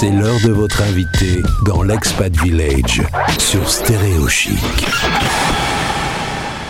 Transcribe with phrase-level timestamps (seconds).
[0.00, 3.02] C'est l'heure de votre invité dans l'Expat Village
[3.36, 4.54] sur Stéréo Chic.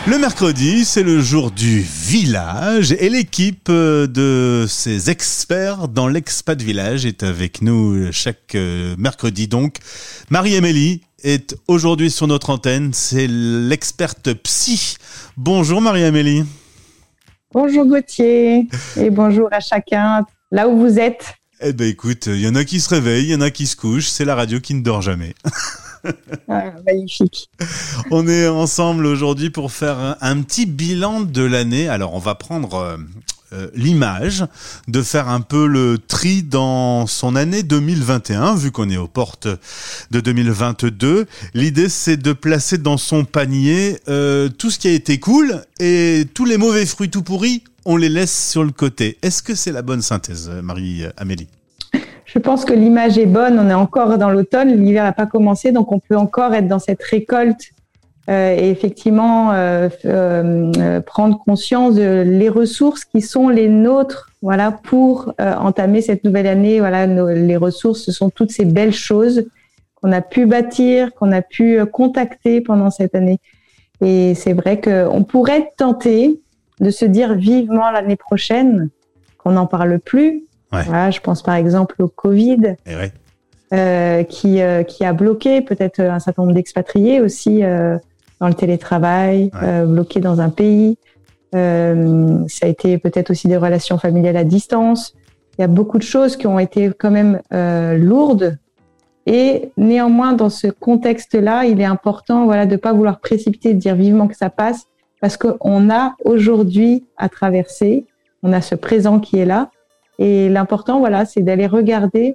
[0.07, 7.05] Le mercredi, c'est le jour du village et l'équipe de ces experts dans l'expat village
[7.05, 9.77] est avec nous chaque euh, mercredi donc.
[10.31, 14.97] Marie-Amélie est aujourd'hui sur notre antenne, c'est l'experte psy.
[15.37, 16.45] Bonjour Marie-Amélie.
[17.53, 21.38] Bonjour Gauthier et bonjour à chacun là où vous êtes.
[21.61, 23.67] Eh ben écoute, il y en a qui se réveillent, il y en a qui
[23.67, 25.35] se couchent, c'est la radio qui ne dort jamais.
[26.49, 27.51] Ah, magnifique.
[28.13, 31.89] On est ensemble aujourd'hui pour faire un, petit bilan de l'année.
[31.89, 32.97] Alors on va prendre euh,
[33.53, 34.45] euh, l'image,
[34.87, 39.49] de faire un peu le tri dans son année 2021, vu qu'on est aux portes
[40.11, 41.27] de 2022.
[41.55, 46.27] L'idée c'est de placer dans son panier euh, tout ce qui a été cool et
[46.33, 49.19] tous les mauvais fruits tout pourris, on les laisse sur le côté.
[49.23, 51.49] Est-ce que c'est la bonne synthèse, Marie-Amélie?
[52.29, 53.59] Je pense que l'image est bonne.
[53.59, 56.79] On est encore dans l'automne, l'hiver n'a pas commencé, donc on peut encore être dans
[56.79, 57.73] cette récolte
[58.29, 64.71] euh, et effectivement euh, euh, prendre conscience de les ressources qui sont les nôtres, voilà,
[64.71, 66.81] pour entamer cette nouvelle année.
[66.81, 69.47] Voilà, les ressources, ce sont toutes ces belles choses
[69.95, 73.41] qu'on a pu bâtir, qu'on a pu contacter pendant cette année.
[74.05, 76.39] Et c'est vrai qu'on pourrait tenter
[76.79, 78.91] de se dire vivement l'année prochaine
[79.39, 82.95] qu'on n'en parle plus, je pense par exemple au Covid, eh
[83.75, 87.99] euh, qui, euh, qui a bloqué peut-être un certain nombre d'expatriés aussi euh,
[88.41, 89.85] dans le télétravail, ouais.
[89.85, 90.97] bloqués dans un pays.
[91.53, 95.15] ça a été peut-être aussi des relations familiales à distance.
[95.59, 97.41] Il y a beaucoup de choses qui ont été quand même
[97.99, 98.57] lourdes.
[99.27, 103.79] Et néanmoins, dans ce contexte-là, il est important voilà, de ne pas vouloir précipiter, de
[103.79, 104.87] dire vivement que ça passe,
[105.21, 108.07] parce qu'on a aujourd'hui à traverser,
[108.43, 109.71] on a ce présent qui est là,
[110.19, 112.35] et l'important, voilà, c'est d'aller regarder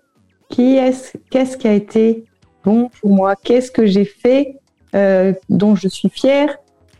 [0.49, 2.25] qui est, qu'est-ce qui a été
[2.63, 4.59] bon pour moi, qu'est-ce que j'ai fait
[4.95, 6.49] euh, dont je suis fière,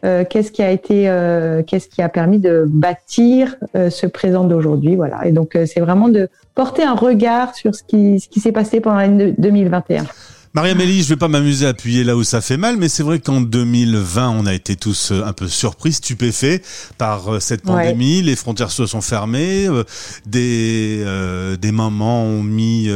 [0.04, 4.44] euh, qu'est-ce qui a été, euh, qu'est-ce qui a permis de bâtir euh, ce présent
[4.44, 5.26] d'aujourd'hui, voilà.
[5.26, 8.52] Et donc euh, c'est vraiment de porter un regard sur ce qui, ce qui s'est
[8.52, 10.04] passé pendant l'année 2021.
[10.56, 13.18] Marie-Amélie, je vais pas m'amuser à appuyer là où ça fait mal, mais c'est vrai
[13.18, 16.62] qu'en 2020, on a été tous euh, un peu surpris, stupéfaits
[17.00, 18.22] par euh, cette pandémie.
[18.22, 19.84] Les frontières se sont fermées, euh,
[20.28, 21.04] des
[21.60, 22.90] des mamans ont mis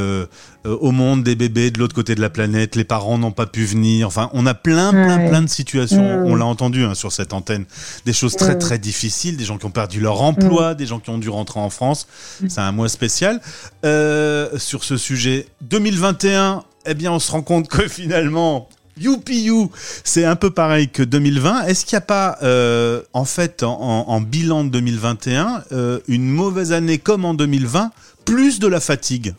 [0.66, 3.66] au monde des bébés de l'autre côté de la planète, les parents n'ont pas pu
[3.66, 4.06] venir.
[4.06, 6.24] Enfin, on a plein, plein, plein de situations.
[6.26, 7.66] On l'a entendu hein, sur cette antenne,
[8.06, 11.10] des choses très, très difficiles, des gens qui ont perdu leur emploi, des gens qui
[11.10, 12.08] ont dû rentrer en France.
[12.48, 13.42] C'est un mois spécial
[13.84, 15.48] sur ce sujet.
[15.62, 19.70] 2021 eh bien, on se rend compte que finalement, youpi you,
[20.04, 21.66] c'est un peu pareil que 2020.
[21.66, 26.72] Est-ce qu'il n'y a pas, euh, en fait, en, bilan de 2021, euh, une mauvaise
[26.72, 27.92] année comme en 2020,
[28.26, 29.34] plus de la fatigue?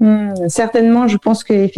[0.00, 1.68] Hmm, Certainement, je pense que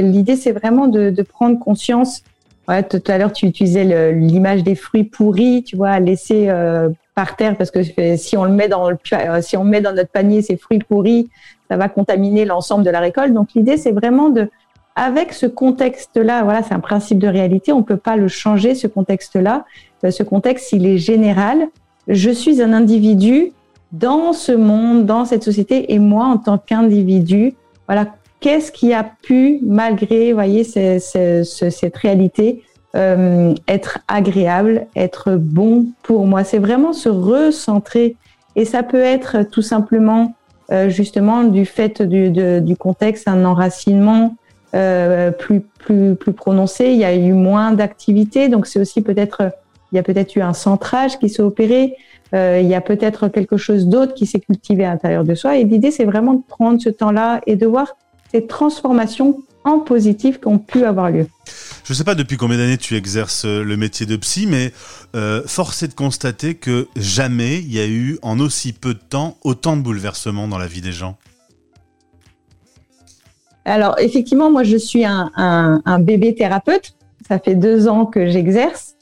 [0.00, 2.22] l'idée, c'est vraiment de, prendre conscience.
[2.66, 7.56] tout à l'heure, tu utilisais l'image des fruits pourris, tu vois, laisser euh, par terre,
[7.56, 7.80] parce que
[8.16, 8.98] si on le met dans le,
[9.40, 11.30] si on met dans notre panier ces fruits pourris,
[11.68, 13.32] ça va contaminer l'ensemble de la récolte.
[13.32, 14.50] Donc l'idée, c'est vraiment de,
[14.96, 18.74] avec ce contexte-là, voilà, c'est un principe de réalité, on ne peut pas le changer,
[18.74, 19.64] ce contexte-là.
[20.04, 21.68] Euh, ce contexte, il est général.
[22.06, 23.52] Je suis un individu
[23.92, 27.54] dans ce monde, dans cette société, et moi, en tant qu'individu,
[27.88, 28.08] voilà,
[28.40, 32.62] qu'est-ce qui a pu, malgré, voyez, cette réalité,
[32.96, 36.44] euh, être agréable, être bon pour moi.
[36.44, 38.16] C'est vraiment se recentrer.
[38.56, 40.34] Et ça peut être tout simplement
[40.72, 44.34] euh, justement du fait du, du contexte, un enracinement
[44.74, 46.86] euh, plus, plus, plus prononcé.
[46.86, 49.52] Il y a eu moins d'activité, donc c'est aussi peut-être,
[49.92, 51.94] il y a peut-être eu un centrage qui s'est opéré.
[52.34, 55.56] Euh, il y a peut-être quelque chose d'autre qui s'est cultivé à l'intérieur de soi.
[55.56, 57.96] Et l'idée, c'est vraiment de prendre ce temps-là et de voir
[58.32, 61.26] ces transformations en positif qui ont pu avoir lieu.
[61.86, 64.72] Je ne sais pas depuis combien d'années tu exerces euh, le métier de psy, mais
[65.14, 68.98] euh, force est de constater que jamais il y a eu en aussi peu de
[68.98, 71.16] temps autant de bouleversements dans la vie des gens.
[73.64, 76.96] Alors effectivement, moi je suis un, bébé thérapeute.
[77.28, 78.96] Ça fait deux ans que j'exerce.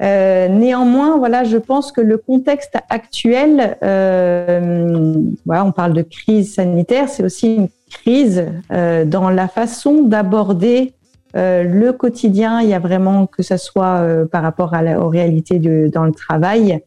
[0.00, 7.10] Euh, néanmoins, voilà, je pense que le contexte actuel, voilà, on parle de crise sanitaire,
[7.10, 10.94] c'est aussi une crise euh, dans la façon d'aborder
[11.36, 12.60] euh, le quotidien.
[12.60, 15.90] Il y a vraiment que ce soit euh, par rapport à la, aux réalités de,
[15.92, 16.80] dans le travail.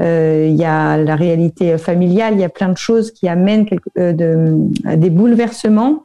[0.00, 2.34] il y a la réalité familiale.
[2.34, 4.56] Il y a plein de choses qui amènent de,
[4.96, 6.02] des bouleversements.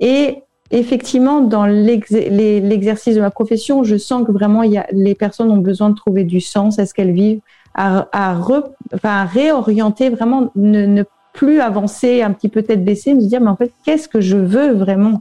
[0.00, 5.50] Et effectivement, dans l'exercice de ma profession, je sens que vraiment y a, les personnes
[5.50, 7.40] ont besoin de trouver du sens à ce qu'elles vivent,
[7.74, 8.06] à,
[9.32, 13.70] réorienter vraiment, ne, plus avancer, un petit peu tête baissée, se dire mais en fait
[13.84, 15.20] qu'est-ce que je veux vraiment?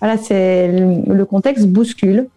[0.00, 2.28] Voilà, c'est le contexte bouscule,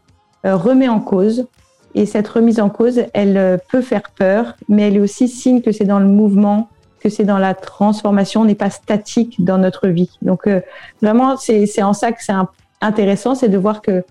[0.46, 1.48] euh, remet en cause,
[1.96, 5.62] et cette remise en cause, elle euh, peut faire peur, mais elle est aussi signe
[5.62, 6.70] que c'est dans le mouvement,
[7.00, 10.12] que c'est dans la transformation, on n'est pas statique dans notre vie.
[10.22, 10.62] Donc euh,
[11.02, 12.34] vraiment, c'est en ça que c'est
[12.82, 14.04] intéressant, c'est de voir que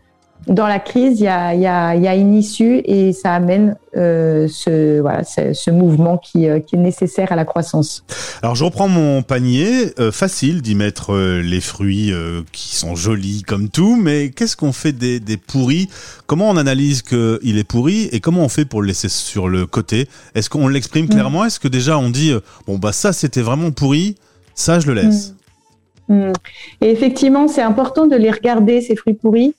[0.47, 3.77] dans la crise, il y a, y, a, y a, une issue et ça amène
[3.97, 8.05] euh, ce, voilà, ce, ce mouvement qui, euh, qui, est nécessaire à la croissance.
[8.43, 12.13] Alors je reprends mon panier, euh, facile d'y mettre les fruits
[12.53, 15.89] qui sont jolis comme tout, mais qu'est-ce qu'on fait des, des, pourris?
[16.27, 19.67] Comment on analyse qu'il est pourri et comment on fait pour le laisser sur le
[19.67, 20.09] côté?
[20.35, 21.11] Est-ce qu'on l'exprime mm.
[21.11, 21.45] clairement?
[21.45, 22.33] Est-ce que déjà on dit,
[22.67, 24.17] bon bah ça c'était vraiment pourri,
[24.55, 25.31] ça je le laisse?
[25.31, 25.35] Mm.
[26.09, 26.33] Mm.
[26.81, 29.55] Et effectivement, c'est important de les regarder, ces fruits pourris.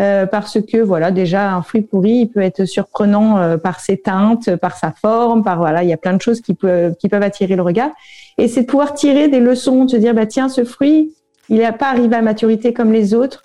[0.00, 3.96] Euh, parce que voilà déjà un fruit pourri il peut être surprenant euh, par ses
[3.96, 7.08] teintes, par sa forme, par voilà il y a plein de choses qui peuvent qui
[7.08, 7.90] peuvent attirer le regard.
[8.36, 11.14] Et c'est de pouvoir tirer des leçons, de se dire bah tiens ce fruit
[11.48, 13.44] il n'a pas arrivé à maturité comme les autres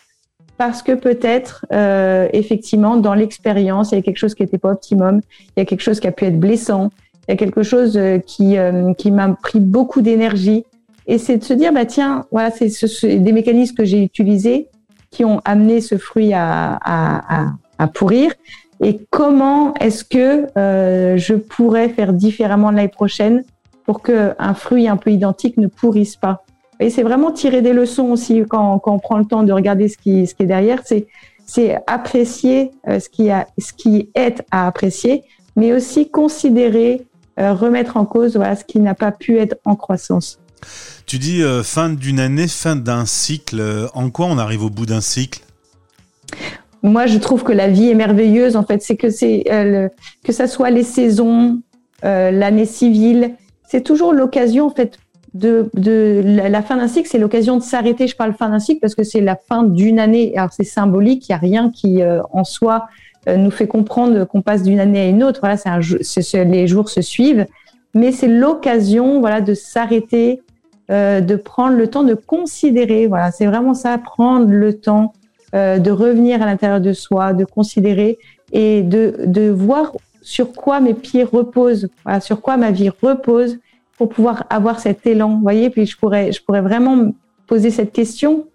[0.57, 4.72] parce que peut-être euh, effectivement dans l'expérience il y a quelque chose qui n'était pas
[4.72, 5.22] optimum,
[5.56, 6.90] il y a quelque chose qui a pu être blessant,
[7.28, 8.57] il y a quelque chose euh, qui
[8.98, 10.66] qui m'a pris beaucoup d'énergie.
[11.06, 14.68] Et c'est de se dire bah tiens voilà c'est ce, des mécanismes que j'ai utilisés
[15.12, 18.32] qui ont amené ce fruit à, à, à, à pourrir
[18.82, 23.44] et comment est-ce que euh, je pourrais faire différemment l'année prochaine
[23.86, 26.44] pour qu'un fruit un peu identique ne pourrisse pas?
[26.80, 29.90] Et c'est vraiment tirer des leçons aussi quand, quand, on prend le temps de regarder
[29.90, 31.08] ce qui, ce qui est derrière, c'est
[31.46, 35.24] c'est apprécier euh, ce qui a ce qui est à apprécier,
[35.56, 37.08] mais aussi considérer,
[37.40, 40.40] euh, remettre en cause voilà ce qui n'a pas pu être en croissance.
[41.10, 43.60] Tu dis euh, fin d'une année, fin d'un cycle.
[43.60, 45.42] Euh, en quoi on arrive au bout d'un cycle?
[46.84, 48.56] Moi, je trouve que la vie est merveilleuse.
[48.56, 49.90] En fait, c'est que c'est euh,
[50.24, 51.64] que ça soit les saisons,
[52.04, 53.34] l'année civile,
[53.68, 55.00] c'est toujours l'occasion en fait
[55.34, 57.10] de, de la, fin d'un cycle.
[57.10, 58.06] C'est l'occasion de s'arrêter.
[58.06, 60.32] Je parle fin d'un cycle parce que c'est la fin d'une année.
[60.38, 61.28] Alors c'est symbolique.
[61.28, 62.02] Il y a rien qui
[62.32, 62.86] en soi
[63.28, 65.42] nous fait comprendre qu'on passe d'une année à une autre.
[65.42, 65.58] Voilà,
[66.46, 67.48] les jours se suivent,
[67.96, 70.42] mais c'est l'occasion, voilà, de s'arrêter
[70.91, 73.07] euh, de prendre le temps de considérer.
[73.07, 75.13] Voilà, c'est vraiment ça, prendre le temps
[75.56, 78.19] euh, de revenir à l'intérieur de soi, de considérer
[78.51, 83.57] et de, de voir sur quoi mes pieds reposent, voilà, sur quoi ma vie repose
[83.97, 85.39] pour pouvoir avoir cet élan.
[85.41, 87.12] Voyez, puis je pourrais, je pourrais vraiment
[87.47, 88.45] poser cette question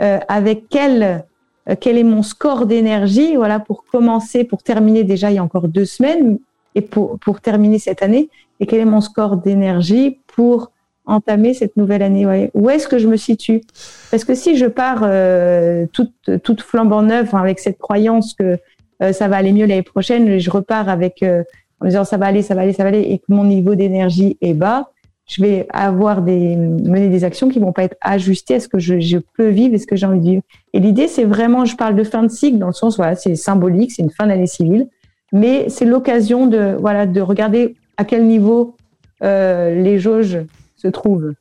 [0.00, 1.24] euh, avec quel,
[1.68, 5.44] euh, quel est mon score d'énergie, voilà, pour commencer, pour terminer déjà il y a
[5.44, 6.38] encore deux semaines
[6.74, 10.71] et pour, pour terminer cette année, et quel est mon score d'énergie pour
[11.04, 12.50] entamer cette nouvelle année ouais.
[12.54, 13.60] Où est-ce que je me situe?
[14.10, 16.12] Parce que si je pars euh, toute,
[16.42, 18.58] toute flambant neuve avec cette croyance que
[19.02, 21.42] euh, ça va aller mieux l'année prochaine, je repars avec euh,
[21.80, 23.44] en me disant ça va aller, ça va aller, ça va aller, et que mon
[23.44, 24.90] niveau d'énergie est bas,
[25.28, 28.78] je vais avoir des mener des actions qui vont pas être ajustées à ce que
[28.78, 30.42] je, je peux vivre et ce que j'ai envie de vivre.
[30.72, 33.34] Et l'idée, c'est vraiment, je parle de fin de cycle dans le sens voilà, c'est
[33.34, 34.88] symbolique, c'est une fin d'année civile,
[35.32, 38.76] mais c'est l'occasion de voilà de regarder à quel niveau
[39.22, 40.38] euh, les jauges
[40.82, 41.34] se trouve.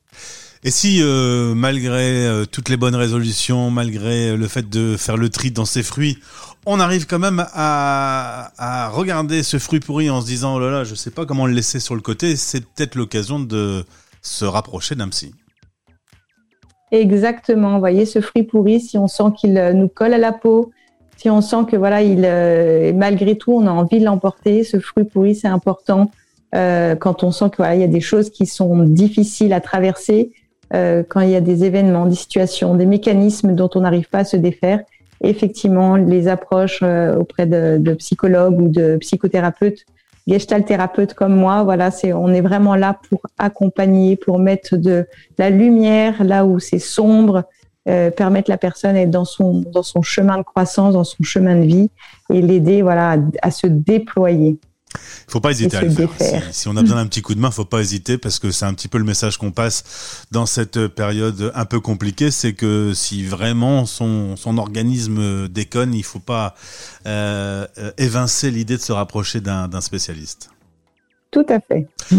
[0.64, 5.30] Et si, euh, malgré euh, toutes les bonnes résolutions, malgré le fait de faire le
[5.30, 6.20] tri dans ses fruits,
[6.68, 10.70] on arrive quand même à, à regarder ce fruit pourri en se disant, oh là
[10.70, 13.84] là, je sais pas comment le laisser sur le côté, c'est peut-être l'occasion de
[14.22, 15.34] se rapprocher d'un psy.
[16.92, 17.74] Exactement.
[17.74, 20.72] Vous voyez, ce fruit pourri, si on sent qu'il euh, nous colle à la peau,
[21.18, 24.80] si on sent que voilà, il, euh, malgré tout, on a envie de l'emporter, ce
[24.80, 26.12] fruit pourri, c'est important
[26.56, 30.32] euh, quand on sent qu'il voilà, y a des choses qui sont difficiles à traverser,
[30.74, 34.20] euh, quand il y a des événements, des situations, des mécanismes dont on n'arrive pas
[34.20, 34.82] à se défaire.
[35.22, 39.86] Effectivement, les approches euh, auprès de, de, psychologues ou de psychothérapeutes,
[40.28, 45.06] gestalt thérapeutes comme moi, voilà, c'est on est vraiment là pour accompagner, pour mettre de
[45.38, 47.44] la lumière là où c'est sombre,
[47.88, 51.56] euh, permettre la personne d'être dans son dans son chemin de croissance, dans son chemin
[51.56, 51.90] de vie
[52.32, 54.60] et l'aider voilà à, à se déployer.
[55.28, 56.10] Il faut pas hésiter à le faire.
[56.20, 58.52] Si, si, on a besoin d'un petit coup de main, faut pas hésiter parce que
[58.52, 62.54] c'est un petit peu le message qu'on passe dans cette période un peu compliquée, c'est
[62.54, 66.56] que si vraiment son, son organisme déconne, il faut pas
[67.08, 67.66] euh,
[67.98, 70.50] évincer l'idée de se rapprocher d'un spécialiste.
[71.32, 71.88] Tout à fait.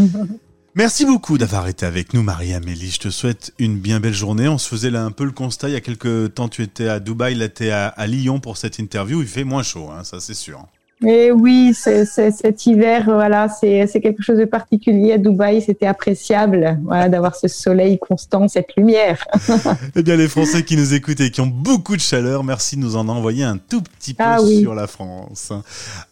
[0.75, 2.91] Merci beaucoup d'avoir été avec nous, Marie-Amélie.
[2.91, 4.49] Je te souhaite une bien belle journée.
[4.49, 5.69] On se faisait là un peu le constat.
[5.69, 8.41] Il y a quelques temps, tu étais à Dubaï, là, tu es à, à, Lyon
[8.41, 9.21] pour cette interview.
[9.21, 10.67] Il fait moins chaud, hein, ça c'est sûr.
[11.07, 15.63] Et oui, c cet hiver, voilà, c'est quelque chose de particulier à Dubaï.
[15.63, 19.25] C'était appréciable, voilà, d'avoir ce soleil constant, cette lumière.
[19.97, 22.83] eh bien, les Français qui nous écoutent et qui ont beaucoup de chaleur, merci de
[22.83, 24.61] nous en envoyer un tout petit peu ah, oui.
[24.61, 25.53] sur la France.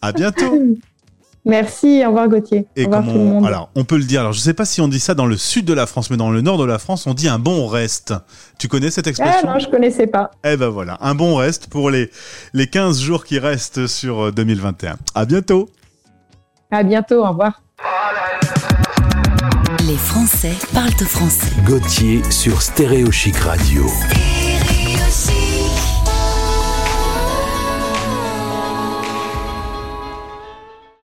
[0.01, 0.59] À bientôt.
[1.43, 2.67] Merci, au revoir Gauthier.
[2.75, 3.45] Et au revoir tout le on, monde.
[3.47, 4.19] alors, on peut le dire.
[4.21, 6.17] Alors, je sais pas si on dit ça dans le sud de la France, mais
[6.17, 8.13] dans le nord de la France, on dit un bon reste.
[8.59, 9.47] Tu connais cette ah expression?
[9.51, 10.29] non, je connaissais pas.
[10.43, 12.11] Eh ben voilà, un bon reste pour les,
[12.53, 14.97] les 15 jours qui restent sur euh, 2021.
[15.15, 15.69] À bientôt.
[16.69, 17.61] À bientôt, au revoir.
[19.87, 21.47] Les Français parlent au français.
[21.65, 23.83] Gauthier sur Stéréo Chic Radio.